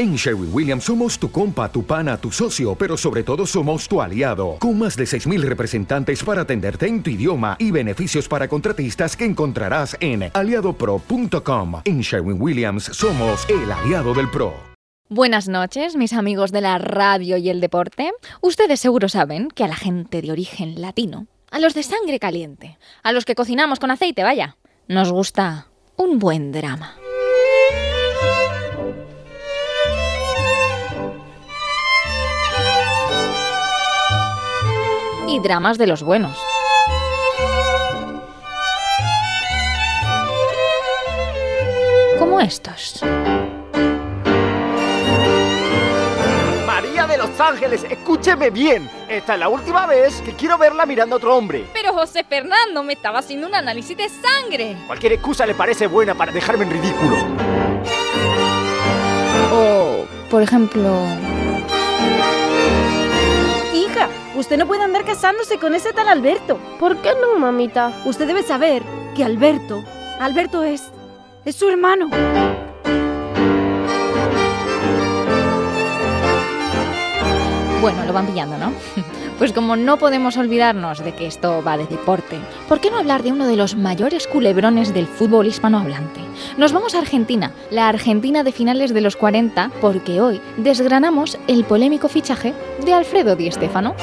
[0.00, 4.00] En Sherwin Williams somos tu compa, tu pana, tu socio, pero sobre todo somos tu
[4.00, 9.14] aliado, con más de 6.000 representantes para atenderte en tu idioma y beneficios para contratistas
[9.14, 11.82] que encontrarás en aliadopro.com.
[11.84, 14.54] En Sherwin Williams somos el aliado del PRO.
[15.10, 18.10] Buenas noches, mis amigos de la radio y el deporte.
[18.40, 22.78] Ustedes seguro saben que a la gente de origen latino, a los de sangre caliente,
[23.02, 24.56] a los que cocinamos con aceite, vaya,
[24.88, 25.66] nos gusta
[25.98, 26.99] un buen drama.
[35.40, 36.36] Y dramas de los buenos.
[42.18, 43.02] Como estos.
[46.66, 48.90] María de los Ángeles, escúcheme bien.
[49.08, 51.66] Esta es la última vez que quiero verla mirando a otro hombre.
[51.72, 54.76] Pero José Fernando me estaba haciendo un análisis de sangre.
[54.86, 57.16] Cualquier excusa le parece buena para dejarme en ridículo.
[59.52, 61.39] O, por ejemplo...
[64.40, 66.58] Usted no puede andar casándose con ese tal Alberto.
[66.78, 67.92] ¿Por qué no, mamita?
[68.06, 68.82] Usted debe saber
[69.14, 69.84] que Alberto,
[70.18, 70.90] Alberto es,
[71.44, 72.08] es su hermano.
[77.82, 78.72] Bueno, lo van pillando, ¿no?
[79.38, 83.22] Pues como no podemos olvidarnos de que esto va de deporte, ¿por qué no hablar
[83.22, 86.29] de uno de los mayores culebrones del fútbol hispanohablante?
[86.56, 91.64] Nos vamos a Argentina, la Argentina de finales de los 40, porque hoy desgranamos el
[91.64, 93.94] polémico fichaje de Alfredo Di Stéfano.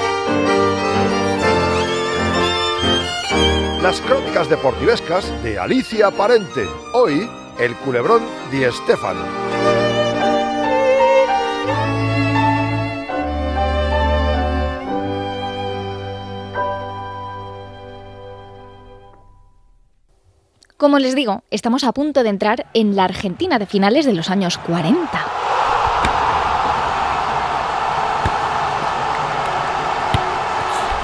[3.82, 6.66] Las crónicas deportivescas de Alicia Parente.
[6.94, 8.22] Hoy, el culebrón
[8.52, 9.47] Di Stéfano.
[20.78, 24.30] Como les digo, estamos a punto de entrar en la Argentina de finales de los
[24.30, 25.10] años 40.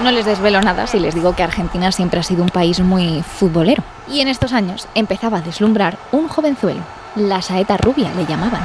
[0.04, 3.24] No les desvelo nada si les digo que Argentina siempre ha sido un país muy
[3.24, 3.82] futbolero.
[4.08, 6.82] Y en estos años empezaba a deslumbrar un jovenzuelo.
[7.16, 8.62] La saeta rubia le llamaban.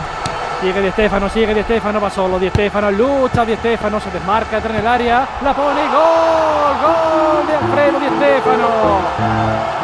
[0.61, 4.57] Sigue Di Stefano, sigue Di Stefano, va solo Di Stefano, lucha Di Stefano, se desmarca,
[4.57, 9.78] entra en el área, la pone gol, gol de Alfredo Di Stefano.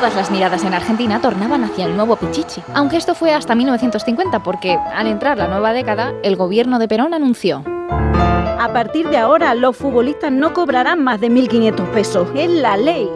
[0.00, 4.42] Todas las miradas en Argentina tornaban hacia el nuevo Pichichi, aunque esto fue hasta 1950
[4.42, 9.54] porque al entrar la nueva década, el gobierno de Perón anunció A partir de ahora,
[9.54, 12.28] los futbolistas no cobrarán más de 1.500 pesos.
[12.34, 13.10] Es la ley.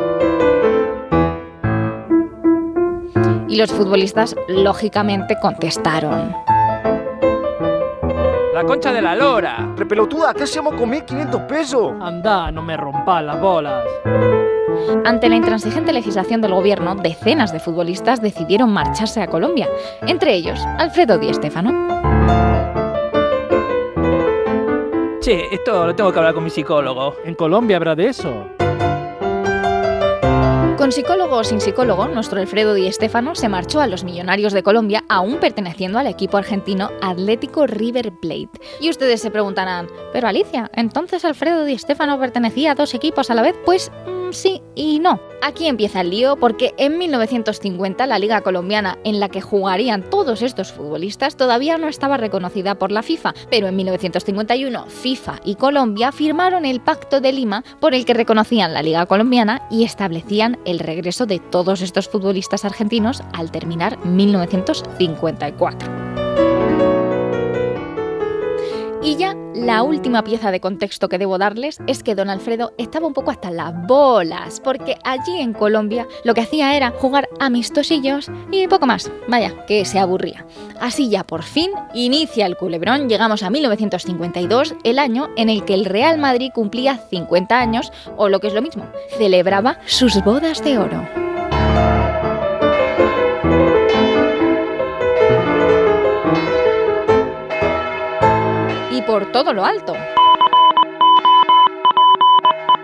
[3.49, 6.35] y los futbolistas lógicamente contestaron.
[8.55, 9.75] La concha de la lora.
[9.77, 11.93] Repelotuda, ¿qué hacemos con 1500 pesos?
[12.01, 13.85] Anda, no me rompas las bolas.
[15.05, 19.69] Ante la intransigente legislación del gobierno, decenas de futbolistas decidieron marcharse a Colombia,
[20.07, 21.73] entre ellos Alfredo Di Stéfano.
[25.21, 27.17] Che, esto lo tengo que hablar con mi psicólogo.
[27.25, 28.54] En Colombia habrá de eso.
[30.85, 34.63] Con psicólogo o sin psicólogo, nuestro Alfredo Di Stéfano se marchó a los Millonarios de
[34.63, 38.61] Colombia, aún perteneciendo al equipo argentino Atlético River Plate.
[38.83, 43.35] Y ustedes se preguntarán, pero Alicia, ¿entonces Alfredo Di Stéfano pertenecía a dos equipos a
[43.35, 43.57] la vez?
[43.65, 43.91] Pues
[44.35, 45.21] sí y no.
[45.43, 50.43] Aquí empieza el lío porque en 1950 la liga colombiana en la que jugarían todos
[50.43, 56.13] estos futbolistas todavía no estaba reconocida por la FIFA, pero en 1951 FIFA y Colombia
[56.13, 60.79] firmaron el Pacto de Lima por el que reconocían la liga colombiana y establecían el
[60.79, 66.54] regreso de todos estos futbolistas argentinos al terminar 1954.
[69.05, 73.07] Y ya la última pieza de contexto que debo darles es que don Alfredo estaba
[73.07, 78.31] un poco hasta las bolas, porque allí en Colombia lo que hacía era jugar amistosillos
[78.51, 79.13] y poco más.
[79.29, 80.47] Vaya, que se aburría.
[80.81, 85.75] Así ya por fin inicia el culebrón, llegamos a 1952, el año en el que
[85.75, 88.87] el Real Madrid cumplía 50 años, o lo que es lo mismo,
[89.19, 91.34] celebraba sus bodas de oro.
[98.95, 99.93] Y por todo lo alto.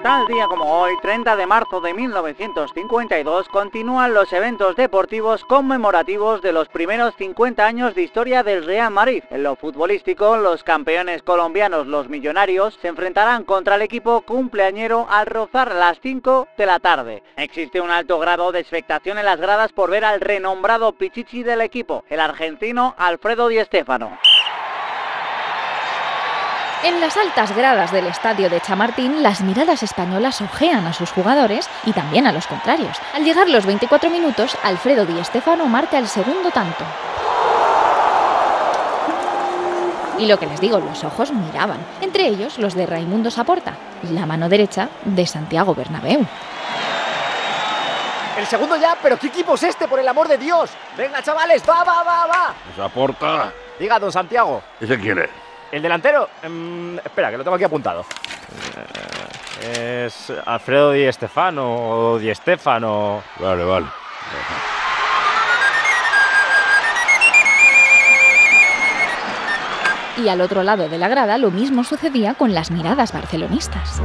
[0.02, 6.52] Tal día como hoy, 30 de marzo de 1952, continúan los eventos deportivos conmemorativos de
[6.52, 9.22] los primeros 50 años de historia del Real Madrid.
[9.30, 15.26] En lo futbolístico, los campeones colombianos, los millonarios, se enfrentarán contra el equipo cumpleañero al
[15.26, 17.22] rozar las 5 de la tarde.
[17.36, 21.60] Existe un alto grado de expectación en las gradas por ver al renombrado pichichi del
[21.60, 24.18] equipo, el argentino Alfredo Di Stéfano.
[26.82, 31.68] En las altas gradas del estadio de Chamartín, las miradas españolas ojean a sus jugadores
[31.84, 32.96] y también a los contrarios.
[33.12, 36.82] Al llegar los 24 minutos, Alfredo Di Stéfano marca el segundo tanto.
[40.18, 43.74] Y lo que les digo, los ojos miraban, entre ellos los de Raimundo Saporta,
[44.10, 46.26] la mano derecha de Santiago Bernabéu.
[48.38, 50.70] El segundo ya, pero ¿qué equipo es este, por el amor de Dios?
[50.96, 52.54] Venga, chavales, va, va, va, va.
[52.74, 53.52] Saporta.
[53.78, 54.62] Diga, don Santiago.
[54.80, 55.28] ¿Ese quién es?
[55.70, 56.28] ¿El delantero?
[56.42, 58.04] Em, espera, que lo tengo aquí apuntado.
[59.62, 63.22] Eh, es Alfredo Di Stefano o Di Stefano.
[63.38, 63.86] Vale, vale.
[70.16, 74.02] Y al otro lado de la grada lo mismo sucedía con las miradas barcelonistas.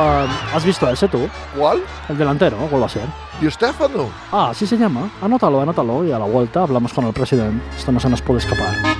[0.00, 1.28] Ah, ¿Has visto ese tú?
[1.56, 1.82] ¿Cuál?
[2.08, 3.02] El delantero, ¿cuál va a ser?
[3.40, 4.08] Di Stefano.
[4.30, 5.10] Ah, así se llama.
[5.20, 7.60] Anótalo, anótalo y a la vuelta hablamos con el presidente.
[7.76, 8.97] Esto no se nos puede escapar.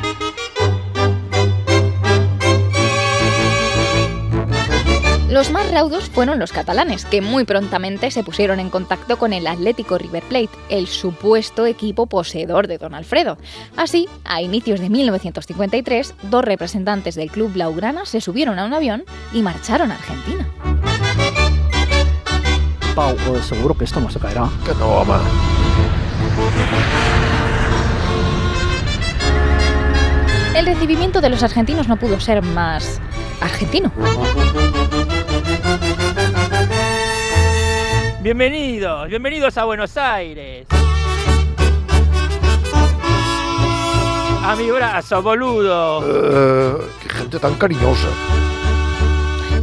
[5.39, 9.47] Los más raudos fueron los catalanes, que muy prontamente se pusieron en contacto con el
[9.47, 13.39] Atlético River Plate, el supuesto equipo poseedor de Don Alfredo.
[13.77, 19.05] Así, a inicios de 1953, dos representantes del club Blaugrana se subieron a un avión
[19.33, 20.51] y marcharon a Argentina.
[22.97, 24.51] Pau, seguro que esto no se caerá.
[24.67, 25.15] Que no, home.
[30.57, 33.01] El recibimiento de los argentinos no pudo ser más
[33.41, 33.93] argentino.
[38.29, 40.67] Bienvenidos, bienvenidos a Buenos Aires.
[44.45, 46.03] A mi brazo, boludo.
[46.05, 48.09] Eh, qué gente tan cariñosa.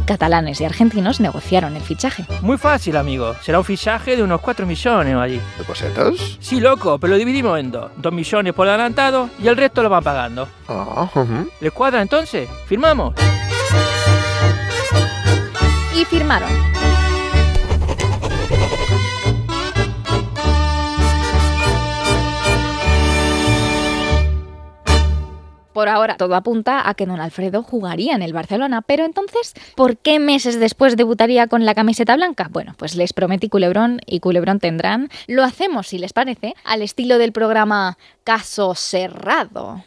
[0.04, 2.26] Catalanes y argentinos negociaron el fichaje.
[2.42, 3.36] Muy fácil, amigo.
[3.40, 5.40] Será un fichaje de unos 4 millones allí.
[5.58, 6.14] ¿De pesetas?
[6.40, 7.92] Sí, loco, pero lo dividimos en dos.
[7.98, 10.48] 2 millones por adelantado y el resto lo van pagando.
[10.66, 11.48] Ah, ujú.
[11.60, 12.48] ¿Les cuadra entonces?
[12.66, 13.14] ¿Firmamos?
[15.94, 16.75] Y firmaron.
[25.76, 29.98] Por ahora todo apunta a que don Alfredo jugaría en el Barcelona, pero entonces, ¿por
[29.98, 32.48] qué meses después debutaría con la camiseta blanca?
[32.50, 35.10] Bueno, pues les prometí culebrón y culebrón tendrán.
[35.26, 39.84] Lo hacemos, si les parece, al estilo del programa Caso Cerrado.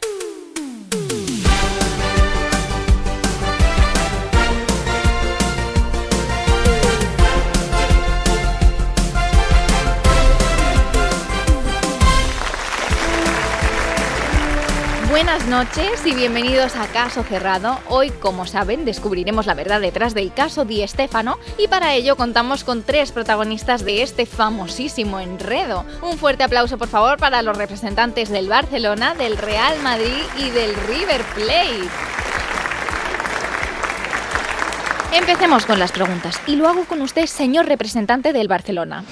[15.30, 17.78] Buenas noches y bienvenidos a Caso Cerrado.
[17.86, 22.64] Hoy, como saben, descubriremos la verdad detrás del caso Di Stéfano y para ello contamos
[22.64, 25.84] con tres protagonistas de este famosísimo enredo.
[26.02, 30.74] Un fuerte aplauso, por favor, para los representantes del Barcelona, del Real Madrid y del
[30.74, 31.88] River Plate.
[35.12, 39.04] Empecemos con las preguntas y lo hago con usted, señor representante del Barcelona.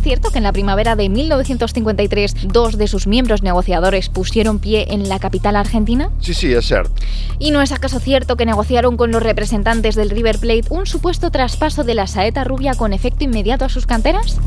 [0.00, 4.86] ¿Es cierto que en la primavera de 1953 dos de sus miembros negociadores pusieron pie
[4.94, 6.10] en la capital argentina?
[6.20, 6.90] Sí, sí, és cert.
[7.38, 11.30] ¿Y no es acaso cierto que negociaron con los representantes del River Plate un supuesto
[11.30, 14.38] traspaso de la saeta rubia con efecto inmediato a sus canteras?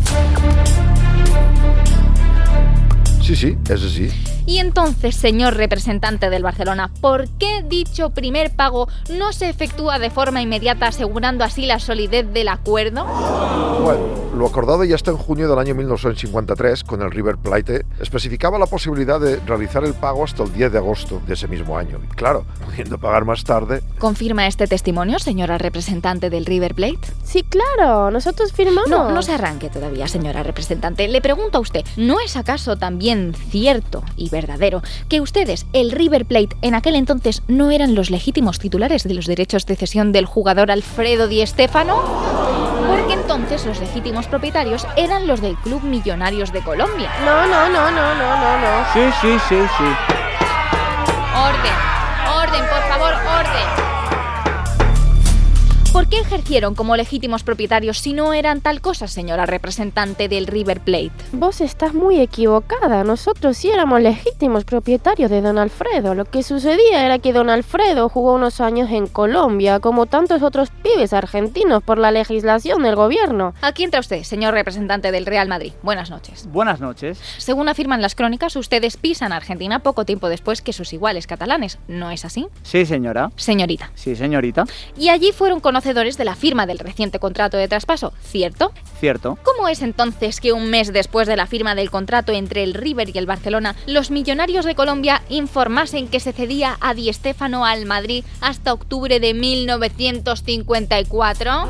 [3.21, 4.09] Sí, sí, és així.
[4.45, 10.09] Y entonces, señor representante del Barcelona, ¿por qué dicho primer pago no se efectúa de
[10.09, 13.05] forma inmediata asegurando así la solidez del acuerdo?
[13.05, 14.01] Bueno,
[14.33, 17.85] lo acordado ya está en junio del año 1953 con el River Plate.
[17.99, 21.77] Especificaba la posibilidad de realizar el pago hasta el 10 de agosto de ese mismo
[21.77, 21.99] año.
[22.03, 26.99] Y claro, pudiendo pagar más tarde, ¿Confirma este testimonio, señora representante del River Plate?
[27.23, 28.89] Sí, claro, nosotros firmamos.
[28.89, 31.07] No, no se arranque todavía, señora representante.
[31.07, 36.25] Le pregunto a usted, ¿no es acaso también cierto y verdadero que ustedes, el River
[36.25, 40.25] Plate, en aquel entonces no eran los legítimos titulares de los derechos de cesión del
[40.25, 42.01] jugador Alfredo Di Stéfano?
[42.87, 47.11] Porque entonces los legítimos propietarios eran los del Club Millonarios de Colombia.
[47.25, 48.93] No, no, no, no, no, no, no.
[48.93, 49.83] Sí, sí, sí, sí.
[51.35, 51.73] Orden,
[52.35, 53.83] orden, por favor, orden.
[56.13, 60.79] ¿Por qué ejercieron como legítimos propietarios si no eran tal cosa, señora representante del River
[60.79, 61.11] Plate?
[61.31, 63.03] Vos estás muy equivocada.
[63.03, 66.13] Nosotros sí éramos legítimos propietarios de don Alfredo.
[66.13, 70.69] Lo que sucedía era que don Alfredo jugó unos años en Colombia, como tantos otros
[70.83, 73.55] pibes argentinos, por la legislación del gobierno.
[73.63, 75.73] Aquí entra usted, señor representante del Real Madrid.
[75.81, 76.47] Buenas noches.
[76.51, 77.19] Buenas noches.
[77.39, 81.79] Según afirman las crónicas, ustedes pisan Argentina poco tiempo después que sus iguales catalanes.
[81.87, 82.45] ¿No es así?
[82.61, 83.31] Sí, señora.
[83.35, 83.89] Señorita.
[83.95, 84.65] Sí, señorita.
[84.95, 88.73] Y allí fueron conocedores de de la firma del reciente contrato de traspaso, ¿cierto?
[88.99, 89.37] Cierto.
[89.43, 93.09] ¿Cómo es entonces que un mes después de la firma del contrato entre el River
[93.13, 97.85] y el Barcelona, los millonarios de Colombia informasen que se cedía a Di Stéfano al
[97.85, 101.69] Madrid hasta octubre de 1954?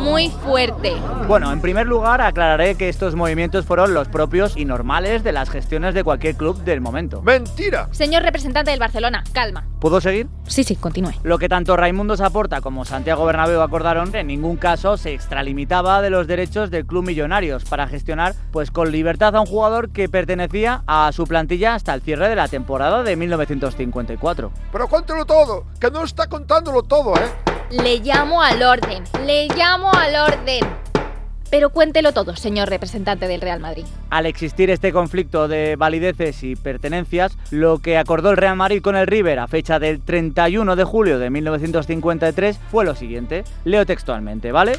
[0.00, 0.94] Muy fuerte.
[1.28, 5.48] Bueno, en primer lugar aclararé que estos movimientos fueron los propios y normales de las
[5.48, 7.22] gestiones de cualquier club del momento.
[7.22, 7.88] ¡Mentira!
[7.92, 9.66] Señor representante del Barcelona, calma.
[9.80, 10.26] ¿Puedo seguir?
[10.46, 11.12] Sí, sí, continúe.
[11.22, 16.08] Lo que tanto Raimundo Saporta como Santiago Bernabéu acordaron en ningún caso se extralimitaba de
[16.08, 20.82] los derechos del club Millonarios para gestionar pues con libertad a un jugador que pertenecía
[20.86, 24.50] a su plantilla hasta el cierre de la temporada de 1954.
[24.72, 27.28] Pero cuéntelo todo, que no está contándolo todo, ¿eh?
[27.70, 30.83] Le llamo al orden, le llamo al orden.
[31.54, 33.84] Pero cuéntelo todo, señor representante del Real Madrid.
[34.10, 38.96] Al existir este conflicto de valideces y pertenencias, lo que acordó el Real Madrid con
[38.96, 43.44] el River a fecha del 31 de julio de 1953 fue lo siguiente.
[43.64, 44.72] Leo textualmente, ¿vale?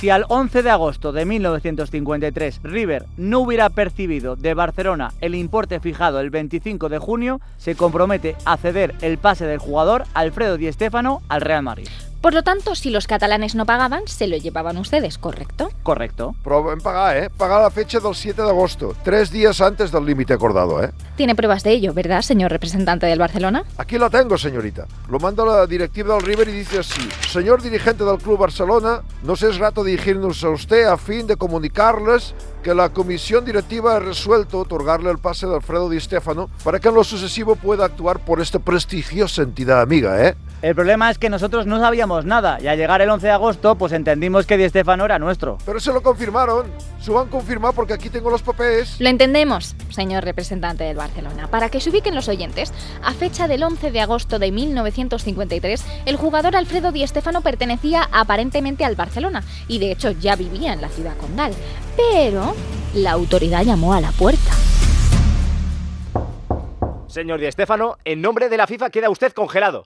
[0.00, 5.80] Si al 11 de agosto de 1953 River no hubiera percibido de Barcelona el importe
[5.80, 10.72] fijado el 25 de junio, se compromete a ceder el pase del jugador Alfredo Di
[10.72, 11.88] Stéfano al Real Madrid.
[12.20, 15.70] Por lo tanto, si los catalanes no pagaban, se lo llevaban ustedes, ¿correcto?
[15.84, 16.34] Correcto.
[16.42, 17.30] Però vam pagar, eh?
[17.30, 20.90] Pagar la fecha del 7 de agosto, tres días antes del límite acordado, ¿eh?
[21.16, 23.62] Tiene pruebas de ello, ¿verdad, señor representante del Barcelona?
[23.76, 24.86] Aquí la tengo, señorita.
[25.08, 27.08] Lo manda la directiva del River y dice así.
[27.28, 32.34] Señor dirigente del Club Barcelona, nos es rato dirigirnos a usted a fin de comunicarles
[32.64, 36.88] que la comisión directiva ha resuelto otorgarle el pase de Alfredo Di Stéfano para que
[36.88, 40.34] en lo sucesivo pueda actuar por esta prestigiosa entidad amiga, ¿eh?
[40.60, 43.76] El problema es que nosotros no sabíamos nada y al llegar el 11 de agosto
[43.76, 45.56] pues entendimos que Di Stéfano era nuestro.
[45.64, 46.66] Pero se lo confirmaron.
[47.08, 49.00] Han confirmado porque aquí tengo los papeles.
[49.00, 51.46] Lo entendemos, señor representante del Barcelona.
[51.46, 56.16] Para que se ubiquen los oyentes, a fecha del 11 de agosto de 1953, el
[56.16, 60.88] jugador Alfredo Di Stéfano pertenecía aparentemente al Barcelona y de hecho ya vivía en la
[60.88, 61.52] ciudad condal.
[61.96, 62.54] Pero
[62.94, 64.50] la autoridad llamó a la puerta.
[67.06, 69.84] Señor Di Stéfano, en nombre de la FIFA queda usted congelado.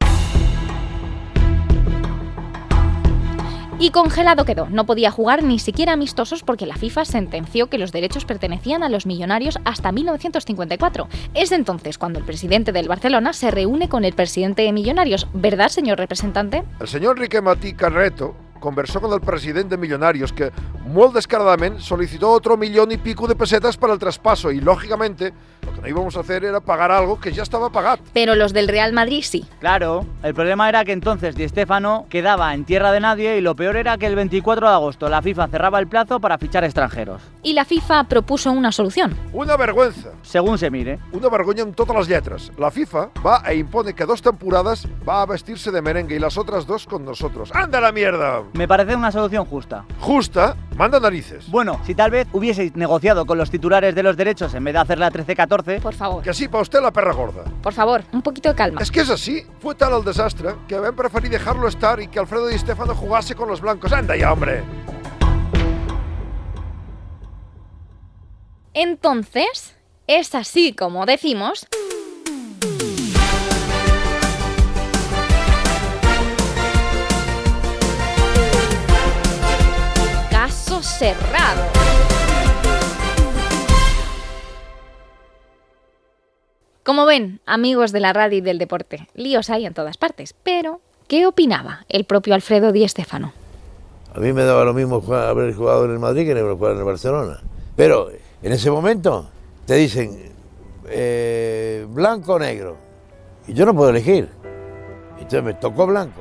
[3.82, 4.68] Y congelado quedó.
[4.70, 8.88] No podía jugar ni siquiera amistosos porque la FIFA sentenció que los derechos pertenecían a
[8.88, 11.08] los millonarios hasta 1954.
[11.34, 15.26] Es entonces cuando el presidente del Barcelona se reúne con el presidente de Millonarios.
[15.34, 16.62] ¿Verdad, señor representante?
[16.78, 20.50] El senyor Enrique Matí Carreto conversó con el presidente de Millonarios que,
[20.86, 25.34] muy descaradamente, solicitó otro millón y pico de pesetas para el traspaso y, lógicamente,
[25.66, 28.02] lo que no íbamos a hacer era pagar algo que ya estaba pagado.
[28.12, 29.44] Pero los del Real Madrid sí.
[29.60, 33.56] Claro, el problema era que entonces Di Stéfano quedaba en tierra de nadie y lo
[33.56, 37.20] peor era que el 24 de agosto la FIFA cerraba el plazo para fichar extranjeros.
[37.42, 39.16] Y la FIFA propuso una solución.
[39.32, 40.10] Una vergüenza.
[40.22, 41.00] Según se mire.
[41.12, 42.52] Una vergonya en todas las letras.
[42.56, 46.38] La FIFA va e impone que dos temporadas va a vestirse de merengue y las
[46.38, 47.50] otras dos con nosotros.
[47.52, 48.42] ¡Anda la mierda!
[48.54, 49.84] Me parece una solución justa.
[49.98, 51.50] Justa, manda narices.
[51.50, 54.80] Bueno, si tal vez hubieseis negociado con los titulares de los derechos en vez de
[54.80, 57.44] hacer la 13-14, Por favor, Que así para usted la perra gorda.
[57.62, 58.82] por favor, un poquito de calma.
[58.82, 59.42] Es que es así.
[59.60, 63.34] Fue tal el desastre que habían preferido dejarlo estar y que Alfredo Di Stéfano jugase
[63.34, 63.90] con los blancos.
[63.92, 64.62] ¡Anda ya, hombre!
[68.74, 71.66] Entonces, es así como decimos.
[81.02, 81.62] Cerrado.
[86.84, 90.80] Como ven, amigos de la radio y del deporte, líos hay en todas partes, pero
[91.08, 93.32] ¿qué opinaba el propio Alfredo Di Stéfano?
[94.14, 96.84] A mí me daba lo mismo haber jugado en el Madrid que jugado en el
[96.84, 97.40] Barcelona.
[97.74, 99.28] Pero en ese momento
[99.66, 100.32] te dicen
[100.88, 102.76] eh, blanco o negro.
[103.48, 104.28] Y yo no puedo elegir.
[105.16, 106.20] Entonces me tocó blanco.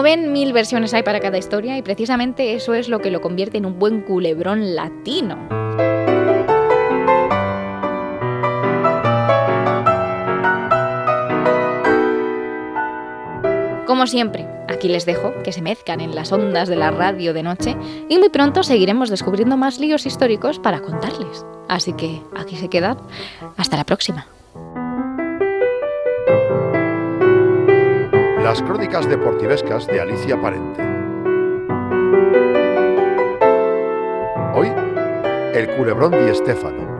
[0.00, 3.20] Como ven, mil versiones hay para cada historia y precisamente eso es lo que lo
[3.20, 5.36] convierte en un buen culebrón latino.
[13.86, 17.42] Como siempre, aquí les dejo que se mezcan en las ondas de la radio de
[17.42, 17.76] noche
[18.08, 21.44] y muy pronto seguiremos descubriendo más líos históricos para contarles.
[21.68, 22.96] Así que aquí se quedan.
[23.58, 24.26] Hasta la próxima.
[28.50, 30.82] Las crónicas deportivescas de Alicia Parente.
[34.56, 34.66] Hoy,
[35.54, 36.98] el culebrón di Estefano.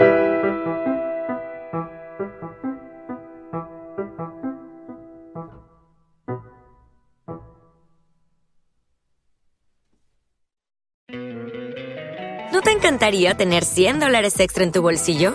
[12.53, 15.35] ¿No te encantaría tener 100 dólares extra en tu bolsillo?